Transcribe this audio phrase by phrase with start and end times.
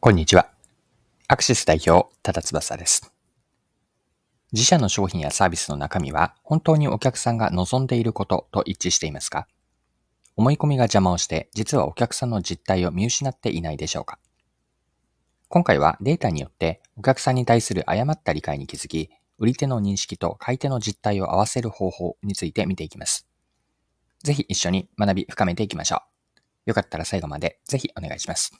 [0.00, 0.48] こんにちは。
[1.26, 3.12] アクシス代表、ただ翼です。
[4.52, 9.48] 自社の商品やサービスの中身は本当にお客さんが望んでいることと一致していますか？
[10.36, 14.20] 思い込みが邪魔をして実はお客さんの実態を見失っていないでしょうか？
[15.48, 23.26] 今回はデータによってお客さんに対する誤った理解に気づき、売り手の認識と買い手の実態を合わせる方法について見ていきます。
[24.22, 26.40] ぜひ一緒に学び深めていきましょう。
[26.66, 28.52] よかったら最後までぜひお願いします。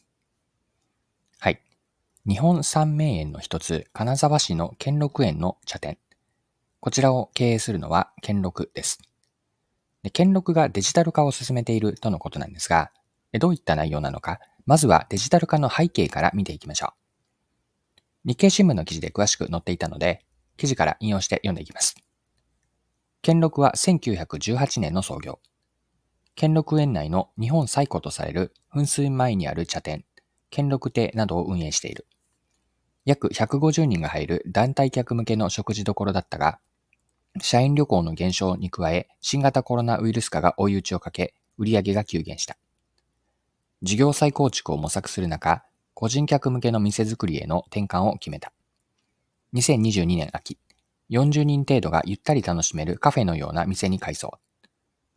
[2.28, 5.96] 日本三名園の一つ、金沢市の兼六園の茶店。
[6.78, 8.98] こちらを経営するのは兼六です。
[10.02, 12.92] で兼六がデジタル化を進めているとのことなんですが、
[13.40, 16.92] どういった内容なのか、まずはデジタル化の背景から見ていきましょ
[18.26, 18.28] う。
[18.28, 20.26] 日経新聞の記事で詳しく載っていたので、
[20.58, 21.96] 記事から引用して読んでいきます。
[23.22, 25.40] 兼六は1918年の創業。
[26.34, 30.04] 兼六園内の日本最古とされる噴水前にある茶店、
[30.50, 32.06] 兼六亭などを運営している。
[33.08, 36.58] 約150人が入る団体客向けの食事処だったが、
[37.40, 42.58] 社員旅行の減少に加え、新型コロナウイルス化が追い打ちをかけ、売り上げが急減した。
[43.80, 48.52] 事業再構築を模索する中、個人客向けの店作りへの転換を決めた。
[49.54, 50.58] 2022年秋、
[51.08, 54.38] 40人程度がゆったり楽しめるカフェのような店に改装。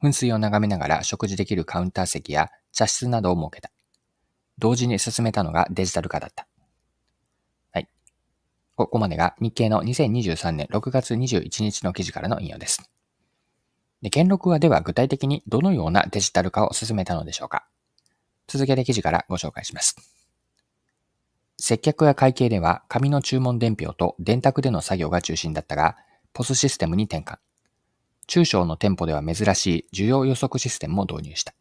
[0.01, 3.69] 噴水を眺めながら食事できるカウンター席や茶室などを設けた。
[4.59, 6.47] 同時に進めたのがデジタル化だった。
[8.85, 12.89] ここまでが日経の2023年6月21日の記事からの引用です。
[14.01, 17.67] で、兼六はでは具体的にどのようなデジタル化を進めたのでしょうか
[18.47, 19.95] 続けて記事からご紹介します。
[21.59, 25.95] 接客や会計では紙の注文伝票と電卓での作業が中心だったが、
[26.33, 27.37] ポスシステムに転換。
[28.25, 31.53] 中小の店舗では珍しい需要予測システムも導入した。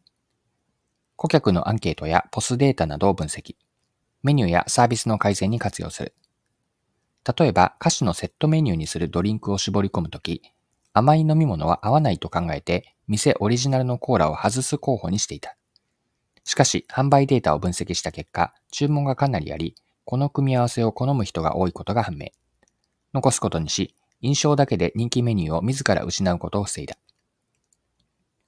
[1.17, 3.55] 顧客のアンケートやポスデータなどを分析。
[4.23, 6.15] メニューやサービスの改善に活用する。
[7.23, 10.41] 例えば、菓子のセットメニューにするドリンクを絞り込むとき、
[10.93, 15.55] 甘い飲み物は合わないと考えて、店オリジナルのコーラを外す候補にしていた。
[16.43, 22.29] しかし、販売データを分析した結果、注文がかなりあり、この組み合わせを好む人が多いことが判明。
[23.13, 26.97] 残すことにし、印象だけで人気メニューを自ら失うことを防いだ。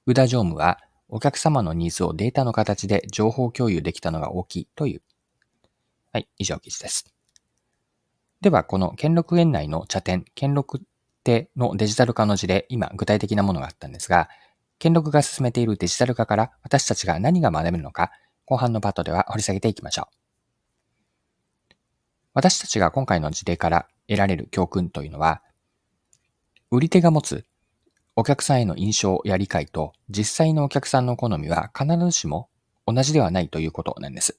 [0.06, 5.02] 宇田常務は、お客様のニーズをデータの形で情報共有できたのが大きいという。
[6.12, 7.14] はい、以上記事です。
[8.44, 10.82] では、この兼六園内の茶店、兼六
[11.24, 14.28] 亭のデジタル化の事例、今具体的なものがあったんですが、
[14.78, 18.10] 兼六が進めているデジタル化から私たちが何が学べるのか、
[18.44, 21.74] 後半のパートでは掘り下げていきましょう。
[22.34, 25.40] 私たちが今回の事例から得られる教訓というのは、
[26.70, 27.46] 売り手が持つ
[28.14, 32.50] お客さんへの印象や理解と実際のお客さんの好みは必ずしも
[32.86, 34.36] 同じではないということなんです。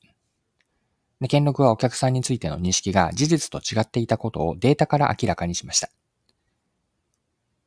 [1.22, 5.90] で、兼六はお客さんについての認識が事実と違っていたことをデータから明らかにしました。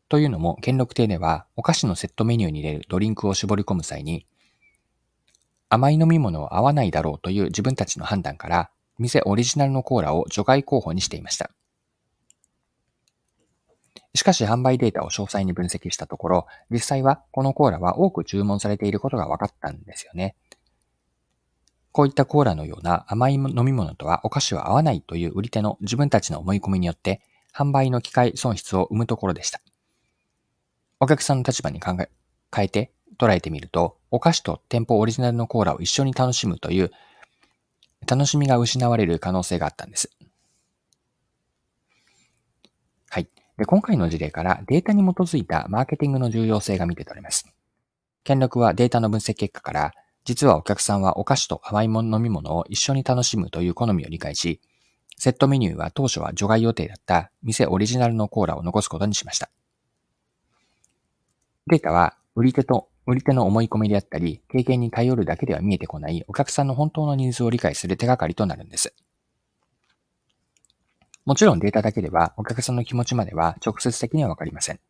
[0.09, 4.27] というのも、兼六亭ではお菓子のセットメニューに入れるドリンクを絞り込む際に、
[5.71, 11.51] 甘い飲み物は合わないだろうという自分たちの判断から、店オリジナルのコーラを除外候補にしていました。
[14.15, 20.35] しかし販売データを詳細に分析したところ、実際はこのコーラは多く注文されていることが分かったんですよね。
[21.99, 27.21] こういったコーラのような甘い飲み物とはお菓子は合わないという売り手の自分たちの思い込みによって、
[27.53, 29.61] 販売の機会損失を生むところでした。
[31.01, 32.09] お客さんの立場に考え、
[32.55, 36.93] 変えて捉えてみると、お菓子と店舗オリジナルのコーラを一緒に楽しむという、
[38.09, 40.17] 楽しみが失われる可能性があったんです。
[43.11, 47.53] はいで今回の事例からデータに基づいたマーケティングの重要性が見て取れます。
[48.23, 49.95] 権力はデータの分析結果から、
[50.29, 54.61] 実はお客さんはお菓子と甘いもの飲み物を一緒に楽しむという好みを理解し、
[55.17, 59.49] セットメニューは当初は除外予定だった店オリジナルのコーラを残すことにしました。
[61.69, 68.95] データは売り手と売り手の思い込みであったり、経験に頼るだけでは見えてこないお客さんの本当のニーズを理解する手がかりとなるんです。
[71.25, 74.81] もちろんデータだけではお客さんの気持ちまでは直接的にはわかりません。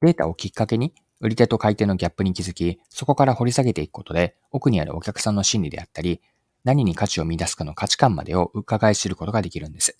[0.00, 6.20] データをきっかけに売り手と買い手のギャップに気づき、そこから掘り下げていくことで奥にあるお客さんの心理であったり、
[6.64, 9.98] 何に価値を見出すかの価値観までを伺い知ることができるんです。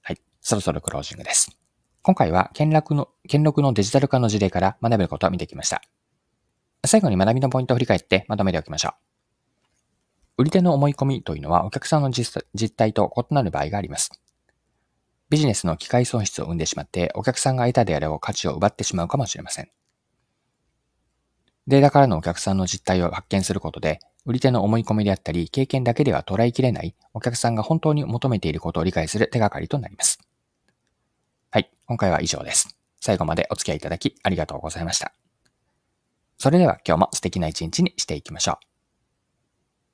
[0.00, 0.22] はい。
[0.40, 1.58] そろそろクロージングです。
[2.02, 5.82] 今回は、兼六の、兼六のデジタル化の事例から学べることを見てきました。
[6.86, 8.90] 最後に学びのポイントを振り返ってまとめておきましょ
[10.38, 10.42] う。
[10.42, 12.40] 売り手の思い込みというのはお客さんの実
[12.76, 14.19] 態と異なる場合があります。
[15.30, 19.70] ビジネスの機会損失を生んでしまってお客さんが得たであろう価値を奪ってしまうかもしれません。
[21.68, 30.18] データからのお客さんの実態を発見することで、売り手の思い込みであったり、経験だけでは捉えきれないお客さんが本当に求めていることを理解する手がかりとなります。
[31.50, 32.76] はい、今回は以上です。
[33.00, 35.12] 最後までお付き合いいただきありがとうございました。
[36.38, 38.69] それでは今日も素敵な一日にしていきましょう。